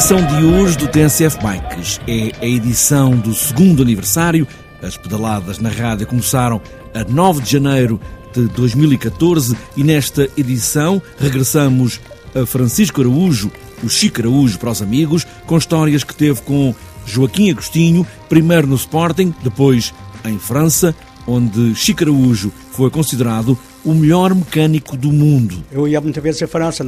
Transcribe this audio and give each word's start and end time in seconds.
edição 0.00 0.24
de 0.24 0.44
hoje 0.46 0.78
do 0.78 0.88
TNCF 0.88 1.36
Bikes 1.42 2.00
é 2.08 2.32
a 2.40 2.46
edição 2.46 3.10
do 3.10 3.34
segundo 3.34 3.82
aniversário. 3.82 4.48
As 4.82 4.96
pedaladas 4.96 5.58
na 5.58 5.68
rádio 5.68 6.06
começaram 6.06 6.58
a 6.94 7.04
9 7.04 7.42
de 7.42 7.52
janeiro 7.52 8.00
de 8.32 8.48
2014 8.48 9.54
e 9.76 9.84
nesta 9.84 10.26
edição 10.38 11.02
regressamos 11.18 12.00
a 12.34 12.46
Francisco 12.46 13.02
Araújo, 13.02 13.52
o 13.84 13.90
Chico 13.90 14.22
Araújo 14.22 14.58
para 14.58 14.70
os 14.70 14.80
amigos, 14.80 15.26
com 15.44 15.58
histórias 15.58 16.02
que 16.02 16.14
teve 16.14 16.40
com 16.40 16.74
Joaquim 17.04 17.50
Agostinho, 17.50 18.06
primeiro 18.26 18.66
no 18.66 18.76
Sporting, 18.76 19.34
depois 19.42 19.92
em 20.24 20.38
França, 20.38 20.96
onde 21.26 21.74
Chico 21.74 22.04
Araújo 22.04 22.50
foi 22.72 22.88
considerado 22.88 23.56
o 23.84 23.94
melhor 23.94 24.34
mecânico 24.34 24.96
do 24.96 25.12
mundo. 25.12 25.62
Eu 25.70 25.88
ia 25.88 26.00
muitas 26.00 26.22
vezes 26.22 26.42
à 26.42 26.46
França, 26.46 26.84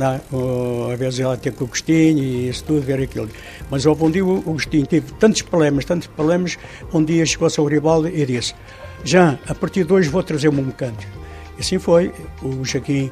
às 0.92 0.98
vezes 0.98 1.20
ia 1.20 1.37
ter 1.37 1.52
com 1.52 1.65
o 1.65 1.66
Agostinho 1.66 2.23
e 2.23 2.48
isso 2.48 2.65
tudo, 2.65 2.82
ver 2.82 3.01
aquilo. 3.01 3.28
Mas 3.70 3.87
houve 3.87 4.05
um 4.05 4.10
dia 4.10 4.24
o 4.24 4.38
Agostinho 4.38 4.87
teve 4.87 5.12
tantos 5.18 5.42
problemas, 5.42 5.84
tantos 5.84 6.09
problemas, 6.09 6.59
um 6.92 7.05
dia 7.05 7.24
chegou-se 7.24 7.59
ao 7.59 7.66
Ribaldo 7.66 8.09
e 8.09 8.27
disse 8.27 8.55
Jean, 9.05 9.38
a 9.48 9.55
partir 9.55 9.84
de 9.84 9.92
hoje 9.92 10.09
vou 10.09 10.23
trazer 10.23 10.49
um 10.49 10.52
mecânico. 10.52 11.02
E 11.57 11.60
assim 11.60 11.79
foi, 11.79 12.12
o 12.43 12.65
Joaquim 12.65 13.10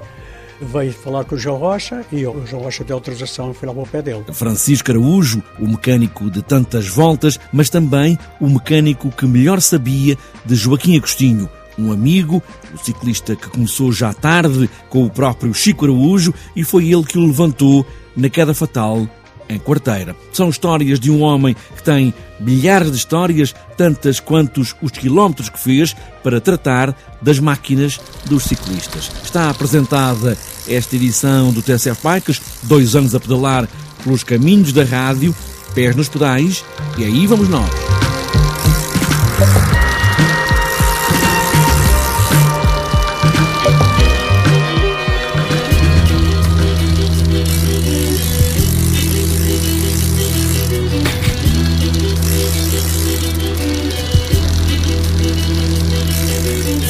veio 0.60 0.92
falar 0.92 1.24
com 1.24 1.34
o 1.34 1.38
João 1.38 1.56
Rocha 1.56 2.04
e 2.12 2.26
o 2.26 2.46
João 2.46 2.62
Rocha 2.62 2.84
deu 2.84 2.96
autorização 2.96 3.50
e 3.50 3.54
foi 3.54 3.66
lá 3.66 3.74
para 3.74 3.82
o 3.82 3.86
pé 3.86 4.02
dele. 4.02 4.24
Francisco 4.32 4.90
Araújo, 4.90 5.42
o 5.58 5.66
mecânico 5.66 6.30
de 6.30 6.42
tantas 6.42 6.86
voltas, 6.86 7.40
mas 7.52 7.70
também 7.70 8.18
o 8.40 8.48
mecânico 8.48 9.10
que 9.10 9.26
melhor 9.26 9.60
sabia 9.60 10.16
de 10.44 10.54
Joaquim 10.54 10.96
Agostinho. 10.96 11.48
Um 11.80 11.92
amigo, 11.92 12.42
o 12.74 12.78
ciclista 12.78 13.34
que 13.34 13.48
começou 13.48 13.90
já 13.90 14.12
tarde 14.12 14.68
com 14.90 15.04
o 15.04 15.10
próprio 15.10 15.54
Chico 15.54 15.86
Araújo 15.86 16.34
e 16.54 16.62
foi 16.62 16.92
ele 16.92 17.04
que 17.04 17.16
o 17.16 17.26
levantou 17.26 17.86
na 18.14 18.28
queda 18.28 18.52
fatal 18.52 19.08
em 19.48 19.58
quarteira. 19.58 20.14
São 20.32 20.48
histórias 20.48 21.00
de 21.00 21.10
um 21.10 21.22
homem 21.22 21.56
que 21.76 21.82
tem 21.82 22.14
milhares 22.38 22.90
de 22.90 22.96
histórias, 22.96 23.54
tantas 23.76 24.20
quantos 24.20 24.76
os 24.80 24.92
quilómetros 24.92 25.48
que 25.48 25.58
fez 25.58 25.96
para 26.22 26.40
tratar 26.40 26.96
das 27.20 27.38
máquinas 27.38 28.00
dos 28.26 28.44
ciclistas. 28.44 29.10
Está 29.24 29.50
apresentada 29.50 30.38
esta 30.68 30.96
edição 30.96 31.52
do 31.52 31.62
TSF 31.62 32.00
Bikes, 32.02 32.40
dois 32.62 32.94
anos 32.94 33.14
a 33.14 33.20
pedalar 33.20 33.68
pelos 34.04 34.22
caminhos 34.22 34.72
da 34.72 34.84
rádio, 34.84 35.34
pés 35.74 35.96
nos 35.96 36.08
pedais, 36.08 36.64
e 36.96 37.04
aí 37.04 37.26
vamos 37.26 37.48
nós. 37.48 37.99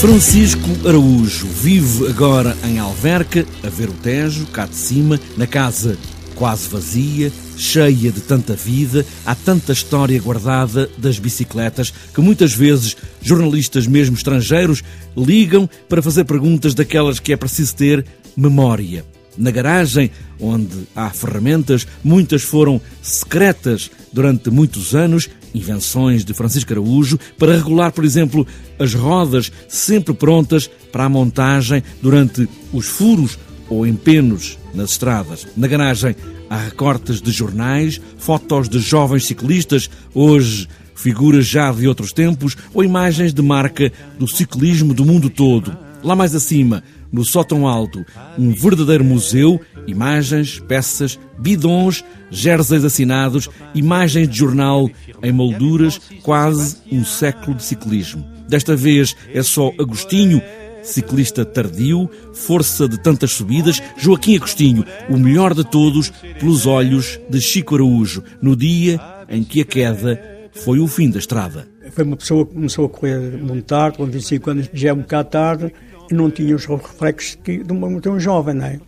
Francisco 0.00 0.88
Araújo 0.88 1.46
vive 1.46 2.08
agora 2.08 2.56
em 2.64 2.78
Alverca, 2.78 3.44
a 3.62 3.68
ver 3.68 3.90
o 3.90 3.92
Tejo, 3.92 4.46
cá 4.46 4.64
de 4.64 4.74
cima, 4.74 5.20
na 5.36 5.46
casa 5.46 5.98
quase 6.34 6.70
vazia, 6.70 7.30
cheia 7.54 8.10
de 8.10 8.22
tanta 8.22 8.54
vida, 8.54 9.04
há 9.26 9.34
tanta 9.34 9.72
história 9.72 10.18
guardada 10.18 10.88
das 10.96 11.18
bicicletas 11.18 11.92
que 12.14 12.20
muitas 12.22 12.54
vezes 12.54 12.96
jornalistas, 13.20 13.86
mesmo 13.86 14.16
estrangeiros, 14.16 14.82
ligam 15.14 15.68
para 15.86 16.00
fazer 16.00 16.24
perguntas 16.24 16.72
daquelas 16.72 17.18
que 17.18 17.34
é 17.34 17.36
preciso 17.36 17.76
ter 17.76 18.06
memória. 18.34 19.04
Na 19.36 19.50
garagem, 19.50 20.10
onde 20.40 20.88
há 20.96 21.10
ferramentas, 21.10 21.86
muitas 22.02 22.40
foram 22.40 22.80
secretas 23.02 23.90
durante 24.10 24.50
muitos 24.50 24.94
anos 24.94 25.28
invenções 25.54 26.24
de 26.24 26.34
Francisco 26.34 26.72
Araújo 26.72 27.18
para 27.38 27.56
regular, 27.56 27.92
por 27.92 28.04
exemplo, 28.04 28.46
as 28.78 28.94
rodas 28.94 29.50
sempre 29.68 30.14
prontas 30.14 30.68
para 30.92 31.04
a 31.04 31.08
montagem 31.08 31.82
durante 32.02 32.48
os 32.72 32.86
furos 32.86 33.38
ou 33.68 33.86
empenos 33.86 34.58
nas 34.74 34.92
estradas. 34.92 35.46
Na 35.56 35.66
garagem 35.66 36.14
há 36.48 36.56
recortes 36.56 37.20
de 37.20 37.30
jornais, 37.30 38.00
fotos 38.18 38.68
de 38.68 38.80
jovens 38.80 39.26
ciclistas, 39.26 39.88
hoje 40.14 40.68
figuras 40.94 41.46
já 41.46 41.72
de 41.72 41.88
outros 41.88 42.12
tempos, 42.12 42.56
ou 42.74 42.84
imagens 42.84 43.32
de 43.32 43.40
marca 43.40 43.90
do 44.18 44.28
ciclismo 44.28 44.92
do 44.92 45.04
mundo 45.04 45.30
todo. 45.30 45.76
Lá 46.02 46.14
mais 46.14 46.34
acima, 46.34 46.82
no 47.12 47.24
sótão 47.24 47.66
alto, 47.66 48.04
um 48.38 48.52
verdadeiro 48.52 49.04
museu, 49.04 49.60
imagens, 49.86 50.60
peças, 50.60 51.18
bidons, 51.38 52.04
jerseys 52.30 52.84
assinados, 52.84 53.48
imagens 53.74 54.28
de 54.28 54.38
jornal 54.38 54.88
em 55.22 55.32
molduras, 55.32 56.00
quase 56.22 56.76
um 56.90 57.04
século 57.04 57.56
de 57.56 57.64
ciclismo. 57.64 58.24
Desta 58.48 58.76
vez 58.76 59.16
é 59.32 59.42
só 59.42 59.72
Agostinho, 59.78 60.42
ciclista 60.82 61.44
tardio, 61.44 62.08
força 62.32 62.88
de 62.88 62.98
tantas 62.98 63.32
subidas, 63.32 63.82
Joaquim 63.96 64.36
Agostinho, 64.36 64.84
o 65.08 65.18
melhor 65.18 65.54
de 65.54 65.64
todos, 65.64 66.10
pelos 66.38 66.66
olhos 66.66 67.20
de 67.28 67.40
Chico 67.40 67.74
Araújo, 67.74 68.22
no 68.40 68.56
dia 68.56 69.00
em 69.28 69.44
que 69.44 69.60
a 69.60 69.64
queda 69.64 70.20
foi 70.52 70.80
o 70.80 70.86
fim 70.86 71.10
da 71.10 71.18
estrada. 71.18 71.68
Foi 71.92 72.04
uma 72.04 72.16
pessoa 72.16 72.46
que 72.46 72.54
começou 72.54 72.86
a 72.86 72.88
correr 72.88 73.18
muito 73.38 73.64
tarde, 73.64 73.96
com 73.96 74.06
25 74.06 74.50
anos, 74.50 74.70
já 74.72 74.90
é 74.90 74.92
um 74.92 74.98
bocado 74.98 75.30
tarde, 75.30 75.72
não 76.14 76.30
tinha 76.30 76.54
os 76.54 76.66
reflexos 76.66 77.38
de, 77.44 77.72
um, 77.72 78.00
de 78.00 78.08
um 78.08 78.18
jovem, 78.18 78.54
não 78.54 78.66
é? 78.66 78.80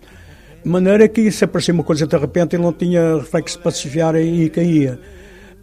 De 0.65 0.69
maneira 0.69 1.09
que 1.09 1.31
se 1.31 1.45
aparecia 1.45 1.75
uma 1.75 1.83
coisa 1.83 2.07
de 2.07 2.17
repente 2.17 2.55
ele 2.55 2.63
não 2.63 2.73
tinha 2.73 3.17
reflexo 3.17 3.59
para 3.59 3.73
se 3.73 3.85
desviar 3.85 4.15
e 4.15 4.49
caía. 4.49 4.99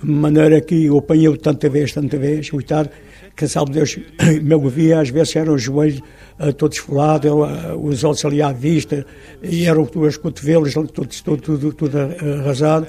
De 0.01 0.09
maneira 0.09 0.59
que 0.61 0.85
eu 0.85 0.97
apanhei-o 0.97 1.37
tanta 1.37 1.69
vez, 1.69 1.93
tanta 1.93 2.17
vez, 2.17 2.49
coitado, 2.49 2.89
que 3.35 3.47
sabe 3.47 3.71
Deus, 3.71 3.97
meu 4.43 4.59
via, 4.67 4.99
às 4.99 5.09
vezes 5.09 5.35
eram 5.37 5.55
os 5.55 5.61
joelhos 5.61 6.01
uh, 6.39 6.51
todos 6.51 6.77
folados, 6.77 7.31
uh, 7.31 7.77
os 7.81 8.03
olhos 8.03 8.25
ali 8.25 8.41
à 8.41 8.51
vista, 8.51 9.05
e 9.41 9.65
eram 9.65 9.87
os 9.95 10.17
cotovelos 10.17 10.73
todos, 10.73 11.21
tudo, 11.21 11.41
tudo, 11.41 11.73
tudo 11.73 11.97
arrasado, 11.97 12.87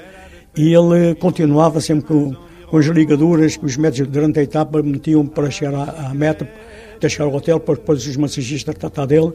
e 0.57 0.75
ele 0.75 1.15
continuava 1.15 1.81
sempre 1.81 2.07
com, 2.07 2.35
com 2.69 2.77
as 2.77 2.87
ligaduras 2.87 3.57
que 3.57 3.65
os 3.65 3.77
médicos 3.77 4.11
durante 4.11 4.41
a 4.41 4.43
etapa 4.43 4.83
metiam 4.83 5.25
para 5.25 5.49
chegar 5.51 5.75
à, 5.75 6.09
à 6.09 6.15
meta, 6.15 6.49
até 7.01 7.09
chegar 7.09 7.25
ao 7.25 7.35
hotel, 7.35 7.59
para 7.59 7.75
depois 7.75 8.07
os 8.07 8.17
massagistas 8.17 8.75
tratar 8.75 9.07
dele. 9.07 9.33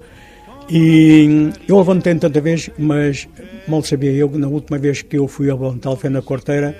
E 0.69 1.51
eu 1.67 1.77
levantei 1.77 2.15
tanta 2.15 2.39
vez, 2.39 2.69
mas 2.77 3.27
mal 3.67 3.83
sabia 3.83 4.11
eu 4.11 4.29
que 4.29 4.37
na 4.37 4.47
última 4.47 4.77
vez 4.77 5.01
que 5.01 5.17
eu 5.17 5.27
fui 5.27 5.47
levantar 5.47 5.95
foi 5.95 6.09
na 6.09 6.21
corteira, 6.21 6.75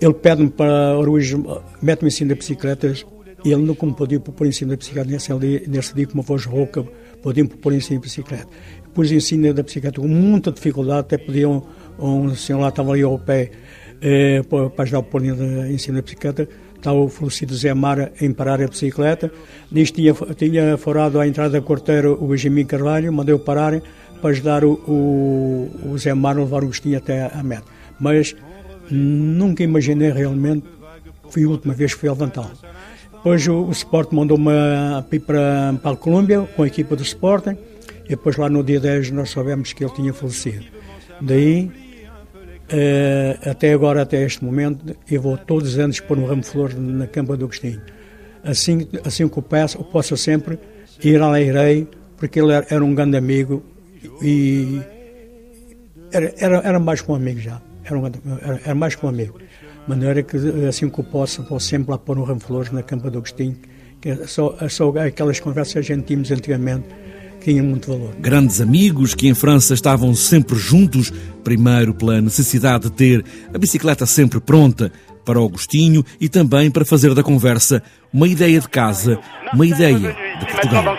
ele 0.00 0.14
pede-me 0.14 0.50
para 0.50 0.90
Araújo, 0.90 1.62
mete-me 1.80 2.08
em 2.08 2.10
cima 2.10 2.30
da 2.30 2.34
bicicleta 2.34 2.92
e 3.44 3.52
ele 3.52 3.62
nunca 3.62 3.86
me 3.86 3.94
podia 3.94 4.20
pôr 4.20 4.46
em 4.46 4.52
cima 4.52 4.70
da 4.70 4.76
bicicleta 4.76 5.10
nesse 5.10 5.32
dia, 5.38 5.62
nesse 5.66 5.94
dia 5.94 6.06
com 6.06 6.14
uma 6.14 6.22
voz 6.22 6.44
rouca, 6.44 6.84
podia-me 7.22 7.48
pôr 7.48 7.72
em 7.72 7.80
cima 7.80 8.00
da 8.00 8.04
bicicleta. 8.04 8.48
Pus 8.92 9.12
em 9.12 9.20
cima 9.20 9.52
da 9.52 9.62
bicicleta 9.62 10.00
com 10.00 10.08
muita 10.08 10.52
dificuldade, 10.52 11.00
até 11.00 11.18
pediam, 11.18 11.64
um 11.98 12.34
senhor 12.34 12.60
lá 12.60 12.68
estava 12.68 12.92
ali 12.92 13.02
ao 13.02 13.18
pé 13.18 13.50
eh, 14.00 14.42
para 14.42 14.82
ajudar 14.82 14.98
a 14.98 15.02
pôr 15.02 15.24
em 15.24 15.78
cima 15.78 15.96
da 15.96 16.02
bicicleta, 16.02 16.48
estava 16.78 16.98
o 16.98 17.08
falecido 17.08 17.54
Zé 17.54 17.74
Mara 17.74 18.12
em 18.20 18.32
parar 18.32 18.62
a 18.62 18.66
bicicleta. 18.66 19.30
Nisto 19.70 19.96
tinha, 19.96 20.14
tinha 20.36 20.76
forado 20.76 21.20
à 21.20 21.26
entrada 21.26 21.50
da 21.50 21.60
corteira 21.60 22.10
o 22.10 22.28
Benjamin 22.28 22.64
Carvalho, 22.64 23.12
mandei-o 23.12 23.38
parar 23.38 23.80
para 24.20 24.30
ajudar 24.30 24.64
o, 24.64 24.72
o, 24.88 25.90
o 25.92 25.98
Zé 25.98 26.14
Mara 26.14 26.40
a 26.40 26.44
levar 26.44 26.62
o 26.62 26.66
Agostinho 26.66 26.96
até 26.96 27.30
à 27.32 27.42
meta. 27.42 27.64
Mas 28.00 28.34
nunca 28.90 29.62
imaginei 29.62 30.10
realmente, 30.10 30.64
foi 31.30 31.44
a 31.44 31.48
última 31.48 31.74
vez 31.74 31.94
que 31.94 32.00
fui 32.00 32.08
ao 32.08 32.14
levantá-lo. 32.14 32.50
Depois 33.12 33.46
o, 33.48 33.64
o 33.64 33.70
Sport 33.72 34.12
mandou-me 34.12 34.50
para, 35.26 35.74
para 35.82 35.90
a 35.92 35.96
Colômbia 35.96 36.48
com 36.56 36.62
a 36.62 36.66
equipa 36.66 36.96
do 36.96 37.02
Sporting 37.02 37.56
e 38.04 38.10
depois 38.10 38.36
lá 38.36 38.48
no 38.48 38.62
dia 38.62 38.80
10 38.80 39.10
nós 39.10 39.30
soubemos 39.30 39.72
que 39.72 39.84
ele 39.84 39.92
tinha 39.92 40.12
falecido. 40.12 40.64
Daí 41.20 41.70
Uh, 42.70 43.48
até 43.48 43.72
agora, 43.72 44.02
até 44.02 44.22
este 44.22 44.44
momento, 44.44 44.94
eu 45.10 45.22
vou 45.22 45.38
todos 45.38 45.70
os 45.70 45.78
anos 45.78 46.00
pôr 46.00 46.18
um 46.18 46.26
ramo 46.26 46.42
de 46.42 46.48
flores 46.48 46.76
na 46.78 47.06
Campa 47.06 47.36
do 47.36 47.46
Agostinho. 47.46 47.80
Assim, 48.44 48.86
assim 49.04 49.26
que 49.26 49.38
eu 49.38 49.42
peço, 49.42 49.78
eu 49.78 49.84
posso 49.84 50.16
sempre 50.18 50.58
ir 51.02 51.18
lá 51.18 51.40
irei, 51.40 51.88
porque 52.18 52.40
ele 52.40 52.52
era, 52.52 52.66
era, 52.68 52.84
um 52.84 52.94
grande 52.94 53.16
amigo 53.16 53.62
e 54.22 54.80
era, 56.12 56.34
era, 56.38 56.56
era 56.58 56.78
mais 56.78 57.00
que 57.00 57.10
um 57.10 57.14
amigo 57.14 57.40
já. 57.40 57.60
Era, 57.84 57.98
um, 57.98 58.06
era, 58.06 58.60
era 58.64 58.74
mais 58.74 58.94
que 58.94 59.06
um 59.06 59.08
amigo. 59.08 59.38
De 59.38 59.88
maneira 59.88 60.22
que, 60.22 60.36
assim 60.68 60.90
que 60.90 61.00
eu 61.00 61.04
posso, 61.04 61.42
vou 61.44 61.58
sempre 61.58 61.90
lá 61.90 61.98
pôr 61.98 62.18
um 62.18 62.22
ramo 62.22 62.38
de 62.38 62.44
flores 62.44 62.70
na 62.70 62.82
Campa 62.82 63.10
do 63.10 63.18
Agostinho, 63.18 63.56
que 63.98 64.10
é 64.10 64.26
só, 64.26 64.54
é 64.60 64.68
só 64.68 64.90
aquelas 64.98 65.40
conversas 65.40 65.72
que 65.72 65.78
a 65.78 65.82
gente 65.82 66.04
tínhamos 66.04 66.30
antigamente 66.30 66.86
tinha 67.48 67.62
muito 67.62 67.90
valor. 67.90 68.14
Grandes 68.18 68.60
amigos 68.60 69.14
que 69.14 69.26
em 69.26 69.34
França 69.34 69.72
estavam 69.72 70.14
sempre 70.14 70.56
juntos, 70.56 71.10
primeiro 71.42 71.94
pela 71.94 72.20
necessidade 72.20 72.84
de 72.84 72.92
ter 72.92 73.24
a 73.54 73.58
bicicleta 73.58 74.04
sempre 74.04 74.38
pronta 74.38 74.92
para 75.24 75.38
Augustinho 75.38 76.04
e 76.20 76.28
também 76.28 76.70
para 76.70 76.84
fazer 76.84 77.14
da 77.14 77.22
conversa 77.22 77.82
uma 78.12 78.28
ideia 78.28 78.60
de 78.60 78.68
casa, 78.68 79.18
uma 79.52 79.66
ideia 79.66 80.14
de 80.38 80.46
Portugal. 80.46 80.96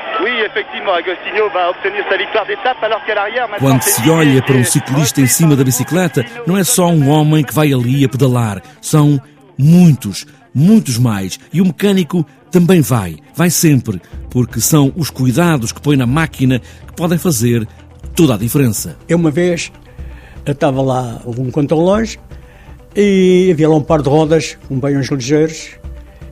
Quando 3.60 3.82
se 3.84 4.10
olha 4.10 4.42
para 4.42 4.56
um 4.56 4.64
ciclista 4.64 5.22
em 5.22 5.28
cima 5.28 5.56
da 5.56 5.64
bicicleta, 5.64 6.26
não 6.48 6.58
é 6.58 6.64
só 6.64 6.88
um 6.88 7.10
homem 7.10 7.44
que 7.44 7.54
vai 7.54 7.72
ali 7.72 8.04
a 8.04 8.10
pedalar, 8.10 8.62
são 8.82 9.22
muitos, 9.58 10.26
muitos 10.54 10.98
mais. 10.98 11.40
E 11.54 11.62
o 11.62 11.66
mecânico 11.66 12.26
também 12.52 12.82
vai, 12.82 13.18
vai 13.36 13.50
sempre, 13.50 14.02
porque 14.30 14.60
são 14.60 14.92
os 14.96 15.10
cuidados 15.10 15.72
que 15.72 15.82
põe 15.82 15.96
na 15.96 16.06
máquina 16.06 16.60
que 16.60 16.94
podem 16.96 17.18
fazer 17.18 17.68
toda 18.16 18.36
a 18.36 18.38
diferença. 18.38 18.98
Eu 19.08 19.18
uma 19.18 19.32
vez 19.32 19.72
eu 20.46 20.54
estava 20.54 20.82
lá 20.82 21.22
um 21.26 21.52
contrarrelógio 21.52 22.20
e 22.96 23.50
havia 23.52 23.70
lá 23.70 23.76
um 23.76 23.84
par 23.84 24.02
de 24.02 24.10
rodas 24.10 24.58
com 24.68 24.80
banhos 24.80 25.08
ligeiros 25.10 25.80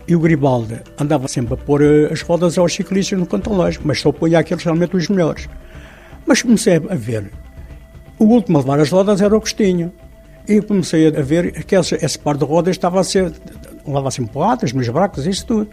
e 0.08 0.16
o 0.16 0.20
Gribaldi 0.20 0.80
andava 1.00 1.28
sempre 1.28 1.54
a 1.54 1.58
pôr 1.58 1.82
eh, 1.84 2.12
as 2.12 2.22
rodas 2.22 2.58
aos 2.58 2.74
ciclistas 2.74 3.20
no 3.20 3.26
contrarrelógio, 3.26 3.82
mas 3.84 4.00
só 4.00 4.12
punha 4.12 4.40
aqueles 4.40 4.64
realmente 4.64 4.96
os 4.96 5.08
melhores. 5.10 5.50
Mas 6.26 6.42
comecei 6.42 6.76
a 6.76 6.96
ver, 6.96 7.32
o 8.18 8.26
último 8.26 8.58
a 8.58 8.62
levar 8.62 8.80
as 8.80 8.90
rodas 8.90 9.22
era 9.22 9.34
o 9.34 9.38
Agostinho. 9.38 9.92
E 10.48 10.62
comecei 10.62 11.08
a 11.08 11.22
ver 11.22 11.64
que 11.66 11.76
esse, 11.76 11.96
esse 11.96 12.18
par 12.18 12.38
de 12.38 12.46
rodas 12.46 12.72
estava 12.72 13.02
a 13.02 13.04
ser, 13.04 13.34
levava 13.86 14.08
assim 14.08 14.26
porradas 14.26 14.72
nos 14.72 14.88
bracos, 14.88 15.28
isso 15.28 15.46
tudo. 15.46 15.70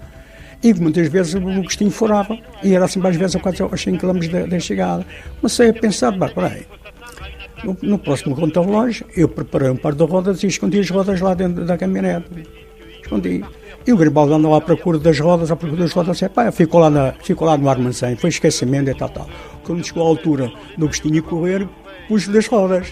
E 0.64 0.72
muitas 0.72 1.08
vezes 1.08 1.34
o 1.34 1.46
Agostinho 1.46 1.90
furava. 1.90 2.38
E 2.62 2.75
era 2.75 2.87
assim, 2.87 2.99
às 3.06 3.14
vezes, 3.14 3.37
a 3.37 3.38
4 3.38 3.69
ou 3.70 3.76
5 3.76 3.99
km 3.99 4.28
da, 4.31 4.46
da 4.46 4.58
chegada. 4.58 5.05
Comecei 5.38 5.69
a 5.69 5.75
pensar, 5.75 6.12
peraí, 6.12 6.62
no, 7.62 7.76
no 7.82 7.99
próximo 7.99 8.34
contra-relógio, 8.34 9.05
eu 9.14 9.28
preparei 9.28 9.69
um 9.69 9.76
par 9.76 9.93
de 9.94 10.02
rodas 10.05 10.43
e 10.43 10.46
escondi 10.46 10.81
as 10.81 10.88
rodas 10.88 11.20
lá 11.20 11.34
dentro 11.34 11.66
da 11.66 11.76
caminhonete. 11.76 12.49
Escondi. 13.02 13.44
E 13.87 13.93
o 13.93 13.96
Garibaldi 13.99 14.32
andou 14.32 14.55
à 14.55 14.61
procura 14.62 14.99
das 14.99 15.20
rodas, 15.20 15.50
à 15.50 15.56
procura 15.56 15.82
das 15.82 15.93
rodas, 15.93 16.22
e, 16.22 16.28
pá, 16.31 16.50
ficou, 16.50 16.81
lá 16.81 16.88
na, 16.88 17.12
ficou 17.12 17.46
lá 17.46 17.58
no 17.58 17.69
armazém, 17.69 18.17
foi 18.17 18.31
esquecimento 18.31 18.90
e 18.90 18.94
tal, 18.94 19.10
tal. 19.10 19.28
Quando 19.64 19.84
chegou 19.84 20.02
à 20.02 20.06
altura 20.06 20.50
do 20.78 20.87
Agostinho 20.87 21.22
correr, 21.22 21.69
pus 22.08 22.26
das 22.26 22.46
rodas. 22.46 22.90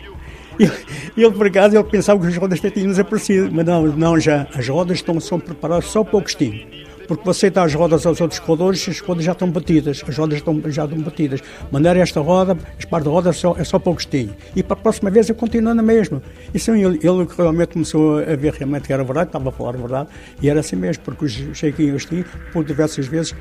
E 1.16 1.22
ele, 1.22 1.30
por 1.32 1.46
acaso, 1.46 1.74
ele 1.74 1.84
pensava 1.84 2.20
que 2.20 2.26
as 2.26 2.36
rodas 2.36 2.60
tinham 2.60 2.88
desaparecido, 2.88 3.48
mas 3.50 3.64
não, 3.64 3.86
não 3.86 4.20
já, 4.20 4.46
as 4.54 4.68
rodas 4.68 4.98
estão, 4.98 5.18
são 5.18 5.40
preparadas 5.40 5.86
só 5.86 6.04
para 6.04 6.16
o 6.16 6.18
Agostinho 6.18 6.82
porque 7.06 7.24
você 7.24 7.50
dá 7.50 7.64
as 7.64 7.74
rodas 7.74 8.06
aos 8.06 8.20
outros 8.20 8.40
corredores, 8.40 8.88
as 8.88 9.00
rodas 9.00 9.24
já 9.24 9.32
estão 9.32 9.50
batidas, 9.50 10.02
as 10.06 10.16
rodas 10.16 10.38
estão, 10.38 10.60
já 10.66 10.84
estão 10.84 11.00
batidas. 11.00 11.40
Mandar 11.70 11.96
esta 11.96 12.20
roda, 12.20 12.56
as 12.78 12.84
par 12.84 13.02
de 13.02 13.08
rodas 13.08 13.36
só, 13.36 13.54
é 13.58 13.64
só 13.64 13.78
para 13.78 13.90
o 13.90 13.92
Agostinho. 13.92 14.34
E 14.54 14.62
para 14.62 14.74
a 14.74 14.80
próxima 14.80 15.10
vez 15.10 15.28
eu 15.28 15.34
continuo 15.34 15.74
na 15.74 15.82
mesma. 15.82 16.22
Isso 16.54 16.70
ele, 16.72 16.98
ele 17.02 17.26
realmente 17.36 17.72
começou 17.72 18.18
a 18.18 18.36
ver 18.36 18.52
realmente 18.54 18.86
que 18.86 18.92
era 18.92 19.04
verdade, 19.04 19.28
estava 19.28 19.48
a 19.48 19.52
falar 19.52 19.70
a 19.70 19.78
verdade, 19.78 20.08
e 20.40 20.48
era 20.48 20.60
assim 20.60 20.76
mesmo, 20.76 21.02
porque 21.04 21.24
os 21.24 21.32
Chequinho 21.54 21.96
e 22.12 22.24
por 22.52 22.64
diversas 22.64 23.06
vezes, 23.06 23.34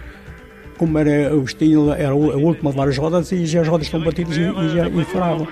como 0.81 0.97
era 0.97 1.35
o 1.35 1.43
estilo, 1.43 1.93
era 1.93 2.09
a 2.09 2.15
última 2.15 2.71
de 2.71 2.75
várias 2.75 2.97
rodas 2.97 3.31
e 3.31 3.45
já 3.45 3.61
as 3.61 3.67
rodas 3.67 3.85
estão 3.85 4.03
batidas 4.03 4.35
e, 4.35 4.41
e 4.41 4.69
já 4.75 4.87
e 4.87 5.05
furavam. 5.05 5.47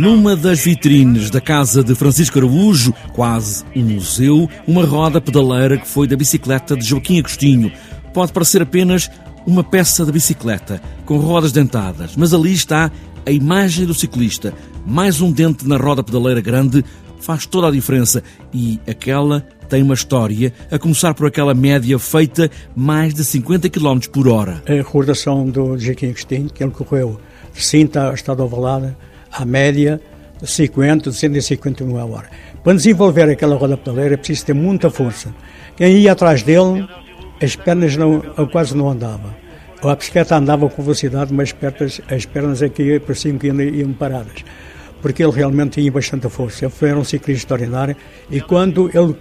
Numa 0.00 0.34
das 0.34 0.64
vitrines 0.64 1.28
da 1.28 1.38
casa 1.38 1.84
de 1.84 1.94
Francisco 1.94 2.38
Araújo, 2.38 2.94
quase 3.12 3.62
um 3.76 3.82
museu, 3.82 4.48
uma 4.66 4.86
roda 4.86 5.20
pedaleira 5.20 5.76
que 5.76 5.86
foi 5.86 6.08
da 6.08 6.16
bicicleta 6.16 6.74
de 6.74 6.86
Joaquim 6.86 7.18
Agostinho. 7.18 7.70
Pode 8.14 8.32
parecer 8.32 8.62
apenas 8.62 9.10
uma 9.46 9.62
peça 9.62 10.06
da 10.06 10.10
bicicleta, 10.10 10.80
com 11.04 11.18
rodas 11.18 11.52
dentadas, 11.52 12.16
mas 12.16 12.32
ali 12.32 12.54
está 12.54 12.90
a 13.26 13.30
imagem 13.30 13.84
do 13.84 13.92
ciclista. 13.92 14.54
Mais 14.86 15.20
um 15.20 15.30
dente 15.30 15.68
na 15.68 15.76
roda 15.76 16.02
pedaleira 16.02 16.40
grande 16.40 16.82
faz 17.20 17.44
toda 17.44 17.68
a 17.68 17.70
diferença 17.70 18.22
e 18.50 18.80
aquela 18.88 19.46
tem 19.74 19.82
uma 19.82 19.94
história, 19.94 20.52
a 20.70 20.78
começar 20.78 21.14
por 21.14 21.26
aquela 21.26 21.52
média 21.52 21.98
feita 21.98 22.48
mais 22.76 23.12
de 23.12 23.24
50 23.24 23.68
km 23.68 23.98
por 24.12 24.28
hora. 24.28 24.62
A 24.68 24.72
recordação 24.72 25.50
do 25.50 25.76
Joaquim 25.76 26.10
Agostinho, 26.10 26.48
que 26.48 26.62
ele 26.62 26.70
correu 26.70 27.18
de 27.52 27.60
Cinta 27.60 28.08
a 28.08 28.14
Estado 28.14 28.44
Ovalada, 28.44 28.96
à 29.32 29.44
média 29.44 30.00
de 30.40 30.48
50, 30.48 31.10
de 31.10 31.16
151 31.16 31.98
a 31.98 32.04
hora. 32.04 32.30
Para 32.62 32.74
desenvolver 32.74 33.28
aquela 33.28 33.56
roda 33.56 33.76
pedaleira 33.76 34.14
é 34.14 34.16
preciso 34.16 34.46
ter 34.46 34.54
muita 34.54 34.90
força. 34.90 35.34
Quem 35.76 35.98
ia 35.98 36.12
atrás 36.12 36.44
dele, 36.44 36.88
as 37.42 37.56
pernas 37.56 37.96
não, 37.96 38.20
quase 38.52 38.76
não 38.76 38.88
andavam. 38.88 39.34
A 39.82 39.96
bicicleta 39.96 40.36
andava 40.36 40.68
com 40.68 40.82
velocidade, 40.84 41.34
mas 41.34 41.48
as 41.48 41.52
pernas, 41.52 42.00
as 42.08 42.24
pernas 42.24 42.62
aqui 42.62 43.00
pareciam 43.00 43.38
que 43.38 43.48
iam, 43.48 43.60
iam 43.60 43.92
paradas 43.92 44.44
porque 45.04 45.22
ele 45.22 45.32
realmente 45.32 45.72
tinha 45.72 45.92
bastante 45.92 46.30
força. 46.30 46.64
Ele 46.64 46.72
foi 46.72 46.94
um 46.94 47.04
ciclista 47.04 47.42
extraordinário 47.42 47.94
e 48.30 48.40
quando 48.40 48.88
ele, 48.88 49.14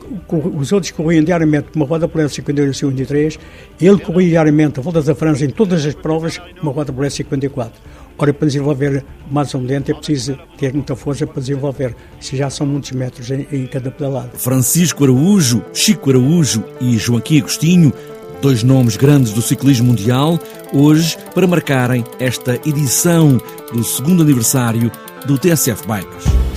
os 0.57 0.71
outros 0.71 0.91
corriam 0.91 1.21
diariamente 1.21 1.67
uma 1.75 1.85
roda 1.85 2.07
por 2.07 2.21
52 2.29 2.69
e 2.69 2.79
53, 2.79 3.39
ele 3.81 3.97
corria 3.97 4.29
diariamente 4.29 4.79
a 4.79 4.81
voltas 4.81 5.03
da 5.03 5.13
França 5.13 5.43
em 5.43 5.49
todas 5.49 5.85
as 5.85 5.93
provas 5.93 6.39
uma 6.61 6.71
roda 6.71 6.93
por 6.93 7.11
54. 7.11 7.81
Ora, 8.17 8.33
para 8.33 8.47
desenvolver 8.47 9.03
mais 9.29 9.53
um 9.53 9.65
dente 9.65 9.91
é 9.91 9.93
preciso 9.93 10.39
ter 10.57 10.73
muita 10.73 10.95
força 10.95 11.27
para 11.27 11.41
desenvolver, 11.41 11.93
se 12.17 12.37
já 12.37 12.49
são 12.49 12.65
muitos 12.65 12.93
metros 12.93 13.29
em, 13.29 13.45
em 13.51 13.67
cada 13.67 13.91
pedalada. 13.91 14.29
Francisco 14.35 15.03
Araújo, 15.03 15.65
Chico 15.73 16.11
Araújo 16.11 16.63
e 16.79 16.97
Joaquim 16.97 17.39
Agostinho 17.39 17.91
dois 18.41 18.61
nomes 18.61 18.97
grandes 18.97 19.31
do 19.31 19.41
ciclismo 19.41 19.87
mundial, 19.87 20.37
hoje 20.73 21.17
para 21.33 21.47
marcarem 21.47 22.03
esta 22.19 22.55
edição 22.65 23.41
do 23.71 23.83
segundo 23.85 24.21
aniversário 24.21 24.91
do 25.25 25.37
TSF 25.37 25.85
Bikes. 25.87 26.52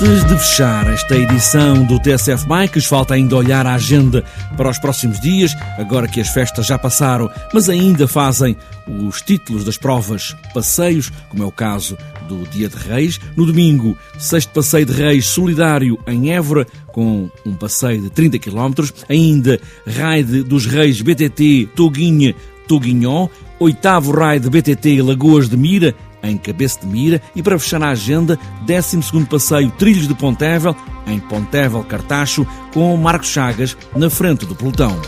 Antes 0.00 0.24
de 0.26 0.38
fechar 0.38 0.92
esta 0.92 1.16
edição 1.16 1.84
do 1.84 1.98
TSF 1.98 2.46
Bikes, 2.46 2.86
falta 2.86 3.14
ainda 3.14 3.34
olhar 3.34 3.66
a 3.66 3.74
agenda 3.74 4.22
para 4.56 4.70
os 4.70 4.78
próximos 4.78 5.18
dias, 5.18 5.56
agora 5.76 6.06
que 6.06 6.20
as 6.20 6.28
festas 6.28 6.66
já 6.66 6.78
passaram, 6.78 7.28
mas 7.52 7.68
ainda 7.68 8.06
fazem 8.06 8.56
os 8.86 9.20
títulos 9.20 9.64
das 9.64 9.76
provas 9.76 10.36
passeios, 10.54 11.10
como 11.28 11.42
é 11.42 11.46
o 11.46 11.50
caso 11.50 11.98
do 12.28 12.46
Dia 12.46 12.68
de 12.68 12.76
Reis. 12.76 13.18
No 13.36 13.44
domingo, 13.44 13.98
sexto 14.20 14.50
passeio 14.50 14.86
de 14.86 14.92
Reis 14.92 15.26
solidário 15.26 15.98
em 16.06 16.32
Évora, 16.32 16.64
com 16.92 17.28
um 17.44 17.56
passeio 17.56 18.00
de 18.00 18.10
30 18.10 18.38
km. 18.38 18.88
Ainda 19.08 19.58
raid 19.84 20.44
dos 20.44 20.64
Reis 20.64 21.02
BTT 21.02 21.70
Toguinha 21.74 22.36
Toguinhó. 22.68 23.28
Oitavo 23.58 24.12
raid 24.12 24.48
BTT 24.48 25.02
Lagoas 25.02 25.48
de 25.48 25.56
Mira, 25.56 25.92
em 26.22 26.36
Cabeça 26.36 26.80
de 26.80 26.86
Mira. 26.86 27.22
E 27.34 27.42
para 27.42 27.58
fechar 27.58 27.82
a 27.82 27.90
agenda, 27.90 28.38
12 28.62 29.26
passeio 29.26 29.70
Trilhos 29.72 30.08
de 30.08 30.14
Pontevel, 30.14 30.76
em 31.06 31.18
Pontevel 31.18 31.84
Cartacho, 31.84 32.46
com 32.72 32.96
Marcos 32.96 33.28
Chagas 33.28 33.76
na 33.96 34.10
frente 34.10 34.46
do 34.46 34.54
pelotão. 34.54 35.00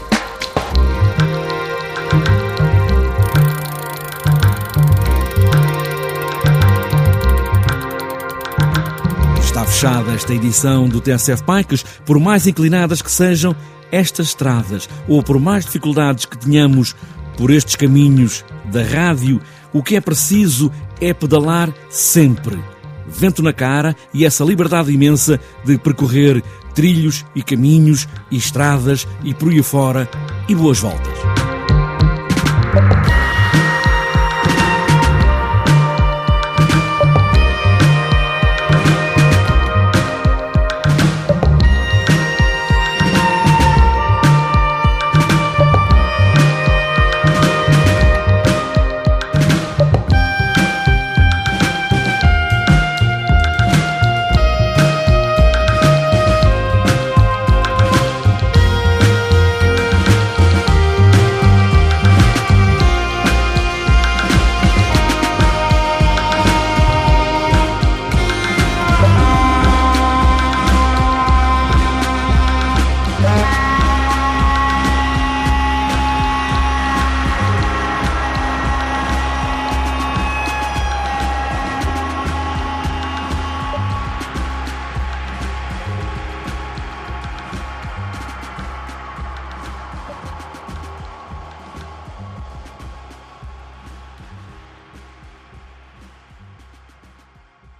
fechada 9.80 10.12
esta 10.12 10.34
edição 10.34 10.86
do 10.86 11.00
TSF 11.00 11.42
Bikes, 11.42 11.82
por 12.04 12.20
mais 12.20 12.46
inclinadas 12.46 13.00
que 13.00 13.10
sejam 13.10 13.56
estas 13.90 14.26
estradas, 14.26 14.86
ou 15.08 15.22
por 15.22 15.38
mais 15.40 15.64
dificuldades 15.64 16.26
que 16.26 16.36
tenhamos 16.36 16.94
por 17.40 17.50
estes 17.50 17.74
caminhos 17.74 18.44
da 18.66 18.82
rádio, 18.82 19.40
o 19.72 19.82
que 19.82 19.96
é 19.96 20.00
preciso 20.00 20.70
é 21.00 21.14
pedalar 21.14 21.72
sempre. 21.88 22.62
Vento 23.08 23.42
na 23.42 23.50
cara 23.50 23.96
e 24.12 24.26
essa 24.26 24.44
liberdade 24.44 24.92
imensa 24.92 25.40
de 25.64 25.78
percorrer 25.78 26.44
trilhos 26.74 27.24
e 27.34 27.42
caminhos 27.42 28.06
e 28.30 28.36
estradas 28.36 29.08
e 29.24 29.32
por 29.32 29.50
aí 29.50 29.62
fora 29.62 30.06
e 30.50 30.54
boas 30.54 30.80
voltas. 30.80 31.39